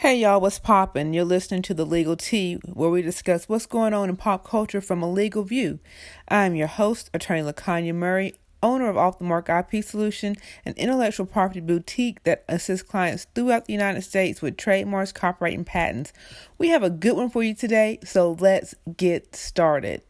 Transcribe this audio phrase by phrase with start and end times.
[0.00, 1.12] Hey y'all, what's poppin'?
[1.12, 4.80] You're listening to The Legal Tea, where we discuss what's going on in pop culture
[4.80, 5.78] from a legal view.
[6.26, 8.32] I'm your host, Attorney LaKanya Murray,
[8.62, 13.66] owner of Off the Mark IP Solution, an intellectual property boutique that assists clients throughout
[13.66, 16.14] the United States with trademarks, copyright, and patents.
[16.56, 20.00] We have a good one for you today, so let's get started.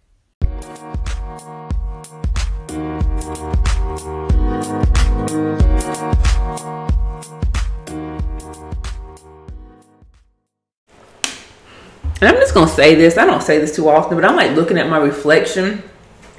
[12.20, 13.16] And I'm just gonna say this.
[13.16, 15.82] I don't say this too often, but I'm like looking at my reflection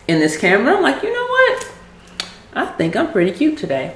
[0.08, 0.76] in this camera.
[0.76, 1.72] I'm like, you know what?
[2.54, 3.96] I think I'm pretty cute today.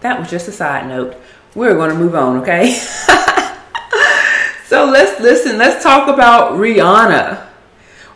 [0.00, 1.16] That was just a side note.
[1.54, 2.72] We're gonna move on, okay?
[4.66, 5.58] so let's listen.
[5.58, 7.44] Let's talk about Rihanna.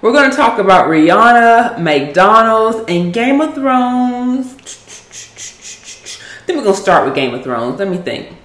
[0.00, 4.54] We're gonna talk about Rihanna, McDonald's, and Game of Thrones.
[6.46, 7.80] Then we're gonna start with Game of Thrones.
[7.80, 8.36] Let me think.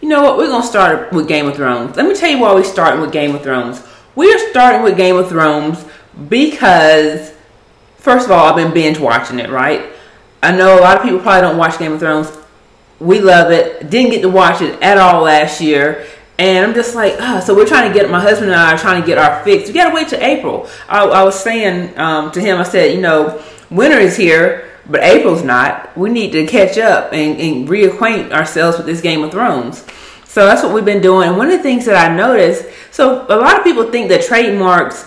[0.00, 0.36] You know what?
[0.36, 1.96] We're gonna start with Game of Thrones.
[1.96, 3.82] Let me tell you why we're starting with Game of Thrones.
[4.14, 5.84] We're starting with Game of Thrones
[6.28, 7.32] because,
[7.96, 9.50] first of all, I've been binge watching it.
[9.50, 9.86] Right?
[10.42, 12.30] I know a lot of people probably don't watch Game of Thrones.
[13.00, 13.90] We love it.
[13.90, 16.06] Didn't get to watch it at all last year.
[16.38, 18.78] And I'm just like, oh, so we're trying to get my husband and I are
[18.78, 19.68] trying to get our fix.
[19.68, 20.68] We gotta wait till April.
[20.88, 25.02] I, I was saying um, to him, I said, you know, winter is here but
[25.02, 25.96] April's not.
[25.96, 29.84] We need to catch up and, and reacquaint ourselves with this Game of Thrones.
[30.24, 31.28] So that's what we've been doing.
[31.28, 34.22] And one of the things that I noticed, so a lot of people think that
[34.22, 35.06] trademarks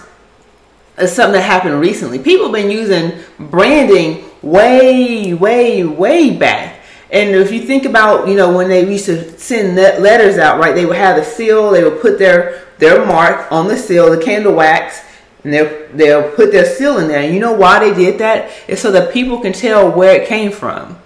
[0.98, 2.20] is something that happened recently.
[2.20, 6.78] People have been using branding way, way, way back.
[7.12, 10.76] And if you think about, you know, when they used to send letters out, right,
[10.76, 14.24] they would have the seal, they would put their their mark on the seal, the
[14.24, 15.02] candle wax,
[15.44, 17.20] and they'll they'll put their seal in there.
[17.20, 18.52] And you know why they did that?
[18.68, 20.98] It's so that people can tell where it came from.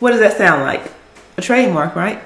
[0.00, 0.82] What does that sound like?
[1.38, 2.22] A trademark, right?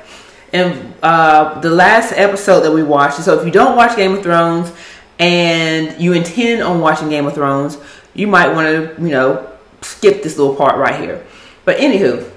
[0.52, 4.22] And uh, the last episode that we watched, so if you don't watch Game of
[4.22, 4.72] Thrones
[5.18, 7.78] and you intend on watching Game of Thrones,
[8.14, 9.48] you might want to, you know,
[9.82, 11.24] skip this little part right here.
[11.64, 12.28] But anywho,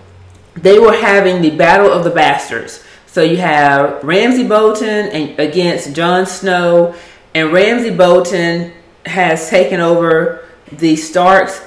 [0.56, 2.84] they were having the Battle of the Bastards.
[3.08, 6.96] So you have Ramsay Bolton and against Jon Snow,
[7.34, 8.74] and Ramsay Bolton
[9.06, 11.62] has taken over the Starks.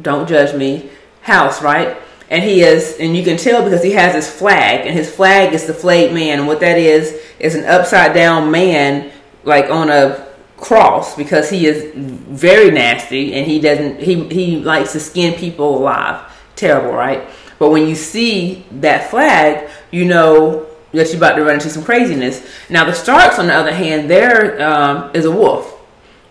[0.00, 0.90] Don't judge me.
[1.22, 1.96] House, right?
[2.32, 5.52] and he is and you can tell because he has his flag and his flag
[5.52, 9.12] is the flayed man and what that is is an upside down man
[9.44, 10.26] like on a
[10.56, 15.76] cross because he is very nasty and he doesn't he he likes to skin people
[15.76, 17.28] alive terrible right
[17.58, 21.84] but when you see that flag you know that you're about to run into some
[21.84, 25.71] craziness now the starks on the other hand there um, is a wolf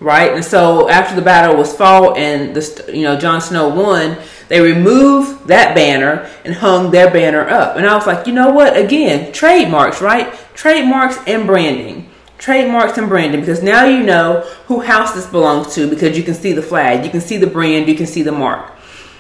[0.02, 4.18] right and so after the battle was fought and the you know Jon Snow won
[4.52, 7.78] they removed that banner and hung their banner up.
[7.78, 8.76] And I was like, you know what?
[8.76, 10.34] Again, trademarks, right?
[10.56, 12.10] Trademarks and branding.
[12.38, 16.34] Trademarks and branding because now you know who house this belongs to because you can
[16.34, 18.74] see the flag, you can see the brand, you can see the mark.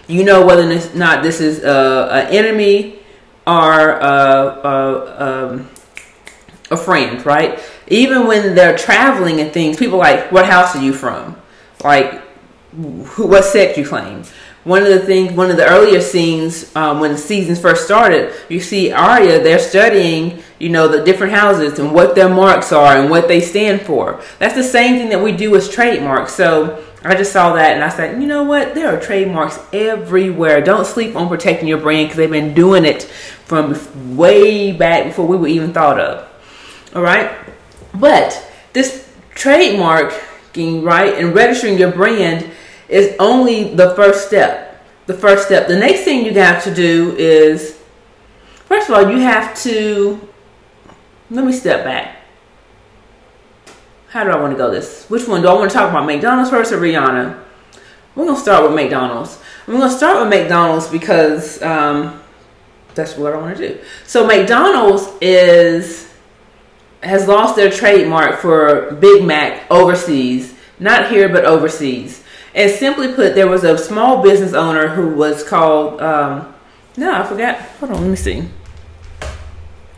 [0.05, 2.99] You know whether or not this is uh, an enemy
[3.47, 5.69] or uh, uh, um,
[6.71, 7.59] a friend, right?
[7.87, 11.35] Even when they're traveling and things, people like, what house are you from?
[11.83, 12.21] Like,
[12.71, 14.23] who, what sect you claim?
[14.63, 18.33] one of the things, one of the earlier scenes um, when the seasons first started,
[18.47, 19.41] you see Arya.
[19.41, 23.41] They're studying, you know, the different houses and what their marks are and what they
[23.41, 24.21] stand for.
[24.37, 26.33] That's the same thing that we do as trademarks.
[26.33, 28.75] So I just saw that and I said, you know what?
[28.75, 30.61] There are trademarks everywhere.
[30.61, 33.03] Don't sleep on protecting your brand because they've been doing it
[33.45, 36.30] from way back before we were even thought of.
[36.93, 37.31] All right,
[37.93, 42.49] but this trademarking, right, and registering your brand
[42.89, 44.85] is only the first step.
[45.05, 45.67] The first step.
[45.67, 47.79] The next thing you got to do is,
[48.65, 50.27] first of all, you have to,
[51.29, 52.17] let me step back.
[54.09, 55.05] How do I want to go this?
[55.09, 55.41] Which one?
[55.41, 57.41] Do I want to talk about McDonald's first or Rihanna?
[58.15, 59.39] We're going to start with McDonald's.
[59.65, 62.21] I'm going to start with McDonald's because um,
[62.93, 63.79] that's what I want to do.
[64.05, 66.10] So McDonald's is
[67.03, 72.23] has lost their trademark for Big Mac overseas, not here but overseas.
[72.53, 76.53] And simply put, there was a small business owner who was called, um,
[76.97, 77.59] no, I forgot.
[77.59, 78.47] Hold on, let me see.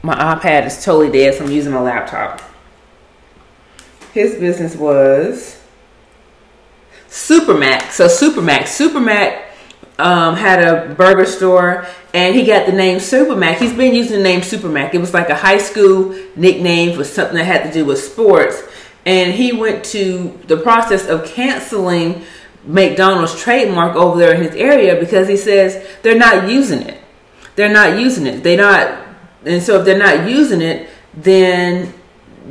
[0.04, 2.42] My iPad is totally dead, so I'm using my laptop.
[4.14, 5.60] His business was
[7.10, 7.92] Supermac.
[7.92, 9.44] So Supermac, Supermac
[10.00, 13.58] um, had a burger store, and he got the name Supermac.
[13.58, 14.94] He's been using the name Supermac.
[14.94, 18.64] It was like a high school nickname for something that had to do with sports.
[19.06, 22.24] And he went to the process of canceling
[22.66, 27.02] McDonald's trademark over there in his area because he says they're not using it.
[27.56, 28.44] They're not using it.
[28.44, 29.06] They're not,
[29.46, 31.94] and so if they're not using it, then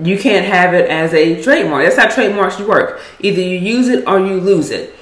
[0.03, 1.85] you can't have it as a trademark.
[1.85, 3.01] That's how trademarks work.
[3.21, 4.95] Either you use it or you lose it.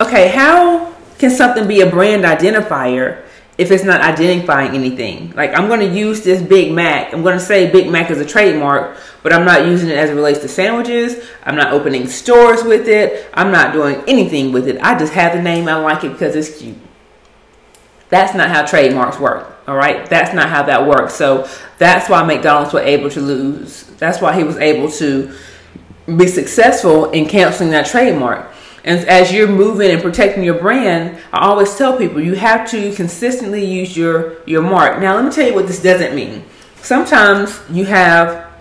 [0.00, 3.22] Okay, how can something be a brand identifier
[3.56, 5.32] if it's not identifying anything?
[5.32, 7.14] Like I'm going to use this Big Mac.
[7.14, 10.10] I'm going to say Big Mac is a trademark, but I'm not using it as
[10.10, 11.24] it relates to sandwiches.
[11.44, 13.28] I'm not opening stores with it.
[13.34, 14.80] I'm not doing anything with it.
[14.82, 15.68] I just have the name.
[15.68, 16.76] I like it because it's cute.
[18.08, 19.56] That's not how trademarks work.
[19.66, 21.14] All right, that's not how that works.
[21.14, 21.48] So
[21.78, 23.84] that's why McDonald's were able to lose.
[23.98, 25.34] That's why he was able to
[26.06, 28.53] be successful in canceling that trademark.
[28.84, 32.94] And as you're moving and protecting your brand, I always tell people you have to
[32.94, 35.00] consistently use your your mark.
[35.00, 36.44] Now, let me tell you what this doesn't mean.
[36.76, 38.52] Sometimes you have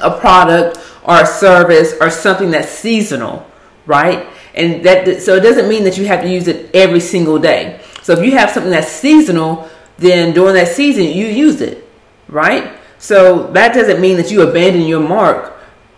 [0.00, 3.46] a product or a service or something that's seasonal,
[3.84, 4.26] right?
[4.54, 7.80] And that so it doesn't mean that you have to use it every single day.
[8.02, 9.68] So if you have something that's seasonal,
[9.98, 11.86] then during that season you use it,
[12.28, 12.72] right?
[12.98, 15.52] So that doesn't mean that you abandon your mark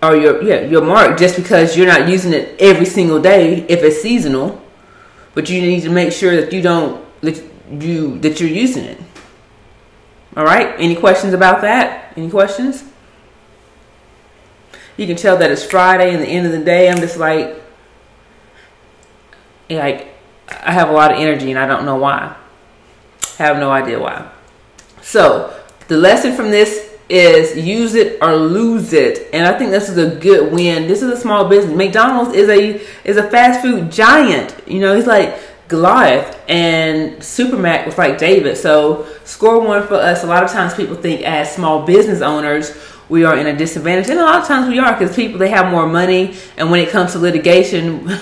[0.04, 3.82] or your yeah your mark just because you're not using it every single day if
[3.82, 4.60] it's seasonal.
[5.34, 9.00] But you need to make sure that you don't that you that you're using it.
[10.36, 10.74] All right.
[10.78, 12.12] Any questions about that?
[12.16, 12.84] Any questions?
[14.96, 16.88] You can tell that it's Friday and the end of the day.
[16.88, 17.60] I'm just like,
[19.68, 20.08] like
[20.48, 22.36] I have a lot of energy and I don't know why.
[23.38, 24.30] Have no idea why.
[25.02, 29.88] So the lesson from this is use it or lose it, and I think this
[29.88, 30.88] is a good win.
[30.88, 31.76] This is a small business.
[31.76, 34.56] McDonald's is a is a fast food giant.
[34.66, 38.56] You know, he's like Goliath, and Supermac was like David.
[38.56, 40.24] So score one for us.
[40.24, 42.76] A lot of times people think as small business owners
[43.10, 45.50] we are in a disadvantage, and a lot of times we are because people they
[45.50, 48.08] have more money, and when it comes to litigation.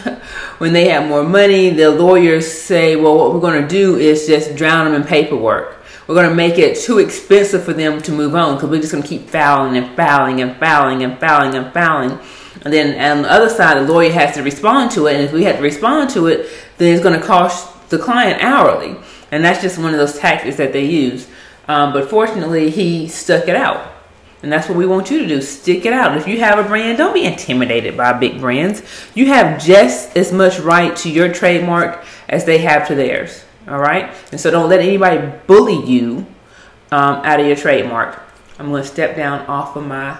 [0.62, 4.28] when they have more money, the lawyers say, well, what we're going to do is
[4.28, 5.81] just drown them in paperwork.
[6.06, 8.92] We're going to make it too expensive for them to move on because we're just
[8.92, 12.18] going to keep fouling and fouling and fouling and fouling and fouling.
[12.64, 15.14] And then on the other side, the lawyer has to respond to it.
[15.14, 18.42] And if we have to respond to it, then it's going to cost the client
[18.42, 18.96] hourly.
[19.30, 21.28] And that's just one of those tactics that they use.
[21.68, 23.92] Um, but fortunately, he stuck it out.
[24.42, 25.40] And that's what we want you to do.
[25.40, 26.16] Stick it out.
[26.16, 28.82] If you have a brand, don't be intimidated by big brands.
[29.14, 33.44] You have just as much right to your trademark as they have to theirs.
[33.68, 34.12] All right?
[34.30, 36.26] And so don't let anybody bully you
[36.90, 38.22] um, out of your trademark.
[38.58, 40.18] I'm going to step down off of my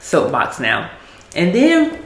[0.00, 0.90] soapbox now.
[1.34, 2.02] And then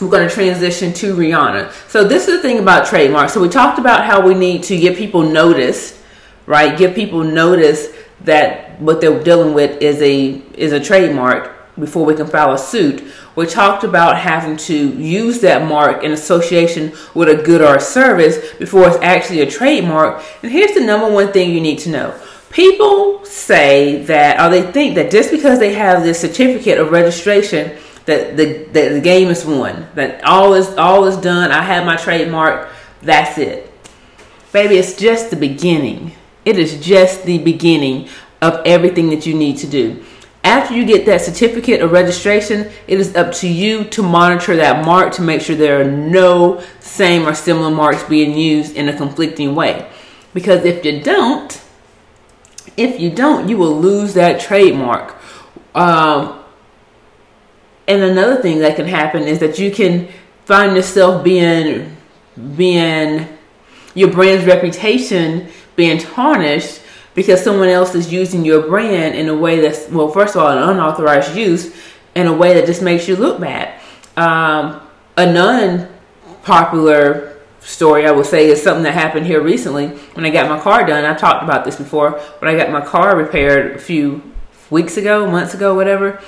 [0.00, 1.72] we're going to transition to Rihanna.
[1.88, 3.32] So this is the thing about trademarks.
[3.32, 6.02] So we talked about how we need to give people notice,
[6.46, 6.76] right?
[6.76, 7.88] Give people notice
[8.22, 12.58] that what they're dealing with is a is a trademark before we can file a
[12.58, 13.04] suit.
[13.36, 17.80] We talked about having to use that mark in association with a good or a
[17.80, 20.22] service before it's actually a trademark.
[20.42, 22.20] And here's the number one thing you need to know.
[22.50, 27.76] People say that, or they think that just because they have this certificate of registration,
[28.06, 31.50] that the, that the game is won, that all is all is done.
[31.50, 32.68] I have my trademark.
[33.02, 33.72] That's it,
[34.52, 34.76] baby.
[34.76, 36.12] It's just the beginning.
[36.44, 38.08] It is just the beginning
[38.42, 40.04] of everything that you need to do.
[40.64, 44.82] After you get that certificate of registration, it is up to you to monitor that
[44.82, 48.96] mark to make sure there are no same or similar marks being used in a
[48.96, 49.86] conflicting way.
[50.32, 51.62] Because if you don't,
[52.78, 55.14] if you don't, you will lose that trademark.
[55.74, 56.42] Um,
[57.86, 60.08] and another thing that can happen is that you can
[60.46, 61.94] find yourself being
[62.56, 63.28] being
[63.94, 66.80] your brand's reputation being tarnished
[67.14, 70.50] because someone else is using your brand in a way that's well first of all
[70.50, 71.74] an unauthorized use
[72.14, 73.80] in a way that just makes you look bad.
[74.16, 74.80] Um,
[75.16, 75.88] a non
[76.42, 77.30] popular
[77.60, 79.88] story i would say is something that happened here recently.
[79.88, 82.12] When i got my car done i talked about this before.
[82.40, 84.22] When i got my car repaired a few
[84.70, 86.20] weeks ago months ago whatever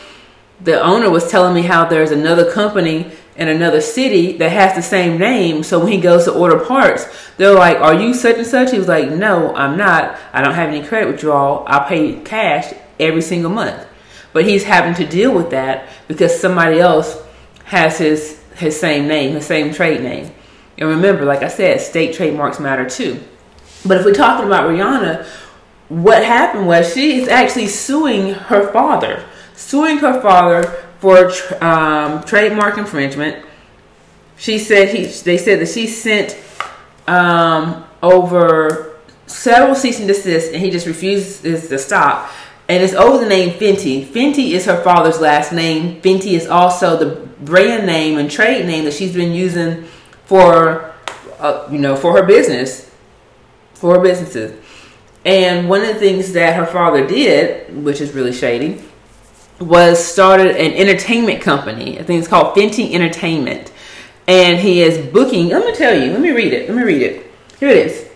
[0.61, 4.83] the owner was telling me how there's another company in another city that has the
[4.83, 5.63] same name.
[5.63, 8.71] So when he goes to order parts, they're like, Are you such and such?
[8.71, 10.19] He was like, No, I'm not.
[10.33, 11.65] I don't have any credit withdrawal.
[11.67, 13.87] I pay cash every single month.
[14.33, 17.23] But he's having to deal with that because somebody else
[17.65, 20.33] has his his same name, his same trade name.
[20.79, 23.21] And remember, like I said, state trademarks matter too.
[23.85, 25.27] But if we're talking about Rihanna,
[25.89, 29.25] what happened was she is actually suing her father,
[29.55, 31.31] suing her father for
[31.63, 33.45] um, trademark infringement.
[34.37, 35.05] She said he.
[35.07, 36.39] They said that she sent
[37.07, 42.31] um, over several cease and desist, and he just refuses to stop.
[42.69, 44.05] And it's over the name Fenty.
[44.05, 46.01] Fenty is her father's last name.
[46.03, 49.85] Fenty is also the brand name and trade name that she's been using
[50.25, 50.93] for,
[51.39, 52.91] uh, you know, for her business,
[53.75, 54.61] for her businesses.
[55.25, 58.83] And one of the things that her father did, which is really shady,
[59.59, 61.99] was started an entertainment company.
[61.99, 63.73] I think it's called Fenty Entertainment.
[64.29, 66.69] And he is booking, let me tell you, let me read it.
[66.69, 67.31] Let me read it.
[67.59, 68.09] Here it is.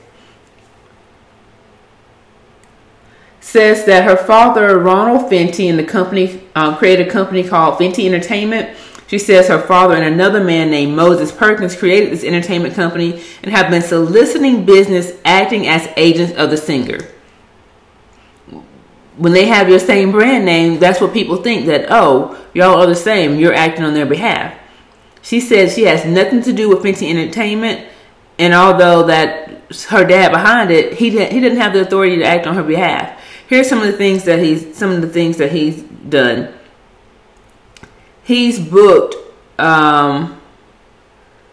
[3.40, 8.06] Says that her father, Ronald Fenty, and the company um, created a company called Fenty
[8.06, 8.76] Entertainment.
[9.06, 13.50] She says her father and another man named Moses Perkins created this entertainment company and
[13.50, 17.00] have been soliciting business acting as agents of the singer
[19.17, 22.87] when they have your same brand name, that's what people think that, oh, y'all are
[22.87, 23.38] the same.
[23.38, 24.57] You're acting on their behalf.
[25.23, 27.87] She said she has nothing to do with Fenty Entertainment.
[28.38, 32.25] And although that her dad behind it, he didn't, he didn't have the authority to
[32.25, 33.21] act on her behalf.
[33.47, 36.55] Here's some of the things that he's some of the things that he's done.
[38.23, 39.17] He's booked
[39.59, 40.40] um,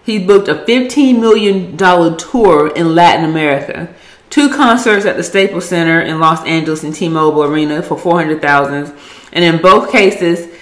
[0.08, 3.94] he booked a $15 million tour in Latin America
[4.30, 8.94] two concerts at the Staples Center in Los Angeles and T-Mobile Arena for 400,000.
[9.34, 10.54] And in both cases,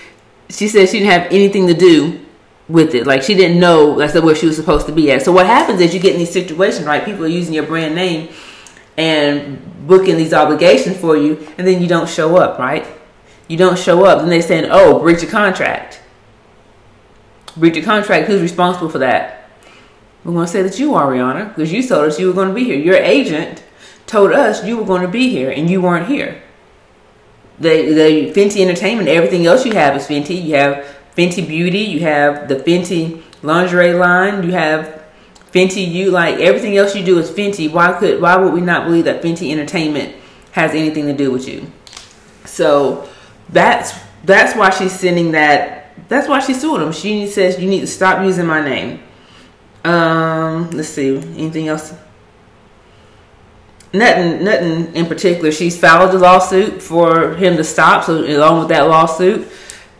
[0.49, 2.25] she said she didn't have anything to do
[2.67, 3.05] with it.
[3.05, 5.23] Like she didn't know that's where she was supposed to be at.
[5.23, 7.03] So what happens is you get in these situations, right?
[7.03, 8.29] People are using your brand name
[8.97, 12.85] and booking these obligations for you, and then you don't show up, right?
[13.47, 16.01] You don't show up, and they're saying, "Oh, breach of contract."
[17.57, 18.27] Breach of contract.
[18.27, 19.44] Who's responsible for that?
[20.25, 22.49] We're going to say that you are Rihanna because you told us you were going
[22.49, 22.77] to be here.
[22.77, 23.63] Your agent
[24.07, 26.41] told us you were going to be here and you weren't here.
[27.59, 30.43] The, the Fenty Entertainment, everything else you have is Fenty.
[30.43, 35.03] You have Fenty Beauty, you have the Fenty lingerie line, you have
[35.53, 37.71] Fenty You, like everything else you do is Fenty.
[37.71, 40.13] Why could why would we not believe that Fenty Entertainment
[40.51, 41.71] has anything to do with you?
[42.43, 43.07] So
[43.49, 46.91] that's that's why she's sending that that's why she's suing them.
[46.91, 49.01] She says you need to stop using my name.
[49.85, 51.15] Um, let's see.
[51.15, 51.93] Anything else?
[53.93, 54.43] Nothing.
[54.43, 55.51] Nothing in particular.
[55.51, 58.03] She's filed a lawsuit for him to stop.
[58.03, 59.47] So along with that lawsuit,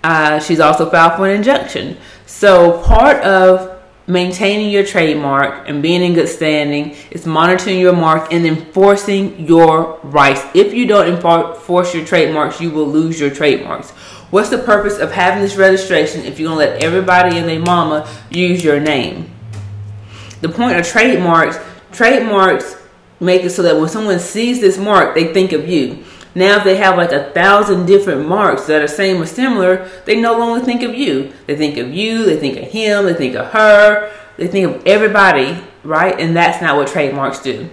[0.04, 1.98] uh, she's also filed for an injunction.
[2.25, 3.72] So part of
[4.08, 10.00] maintaining your trademark and being in good standing is monitoring your mark and enforcing your
[10.04, 10.42] rights.
[10.54, 13.92] If you don't enforce your trademarks, you will lose your trademarks.
[14.32, 18.10] What's the purpose of having this registration if you're to let everybody and their mama
[18.30, 19.35] use your name?
[20.46, 21.58] The point of trademarks,
[21.92, 22.78] trademarks
[23.20, 26.04] make it so that when someone sees this mark, they think of you.
[26.36, 30.20] Now, if they have like a thousand different marks that are same or similar, they
[30.20, 31.34] no longer think of you.
[31.48, 34.86] They think of you, they think of him, they think of her, they think of
[34.86, 36.20] everybody, right?
[36.20, 37.70] And that's not what trademarks do.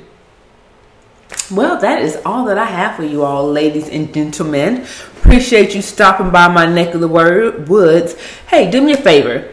[1.51, 4.87] Well, that is all that I have for you all, ladies and gentlemen.
[5.19, 8.15] Appreciate you stopping by my neck of the woods.
[8.47, 9.53] Hey, do me a favor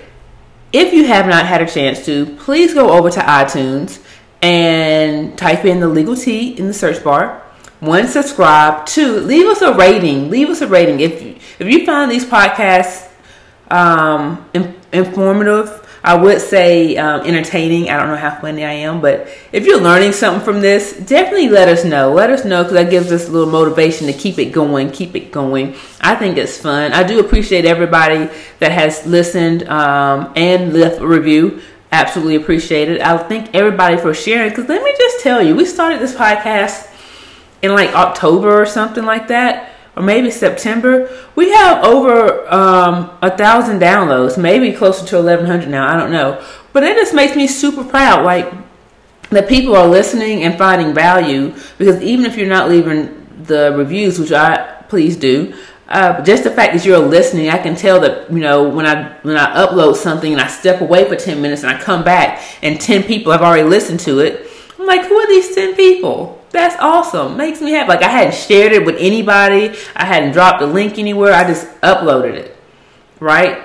[0.72, 4.02] if you have not had a chance to, please go over to iTunes
[4.42, 7.44] and type in the legal Tea in the search bar.
[7.80, 8.86] One, subscribe.
[8.86, 10.30] Two, leave us a rating.
[10.30, 11.00] Leave us a rating.
[11.00, 13.10] If you, if you find these podcasts
[13.72, 14.46] um,
[14.92, 17.90] informative, I would say um, entertaining.
[17.90, 21.50] I don't know how funny I am, but if you're learning something from this, definitely
[21.50, 22.14] let us know.
[22.14, 25.16] Let us know because that gives us a little motivation to keep it going, keep
[25.16, 25.76] it going.
[26.00, 26.94] I think it's fun.
[26.94, 28.30] I do appreciate everybody
[28.60, 31.62] that has listened um, and left a review.
[31.92, 33.02] Absolutely appreciate it.
[33.02, 36.88] I thank everybody for sharing because let me just tell you, we started this podcast
[37.62, 39.69] in like October or something like that
[40.00, 45.94] or maybe September, we have over um, a thousand downloads, maybe closer to 1100 now.
[45.94, 46.42] I don't know.
[46.72, 48.24] But it just makes me super proud.
[48.24, 48.50] Like
[49.30, 54.18] that people are listening and finding value because even if you're not leaving the reviews,
[54.18, 55.54] which I please do,
[55.90, 59.18] uh, just the fact that you're listening, I can tell that you know when I
[59.24, 62.42] when I upload something and I step away for ten minutes and I come back
[62.64, 64.50] and ten people have already listened to it.
[64.80, 66.39] I'm like, who are these ten people?
[66.52, 67.38] That's awesome.
[67.38, 67.90] Makes me happy.
[67.90, 69.76] Like I hadn't shared it with anybody.
[69.96, 71.34] I hadn't dropped a link anywhere.
[71.34, 72.58] I just uploaded it.
[73.20, 73.62] Right?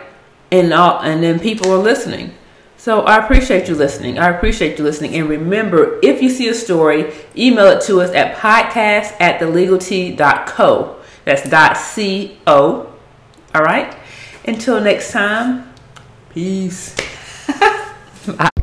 [0.50, 2.34] And all, and then people are listening.
[2.76, 4.18] So I appreciate you listening.
[4.18, 5.14] I appreciate you listening.
[5.14, 10.96] And remember, if you see a story, email it to us at podcast at thelegaltea.co.
[11.24, 12.92] That's dot C-O.
[13.54, 13.96] All right?
[14.46, 15.72] Until next time,
[16.30, 16.94] peace.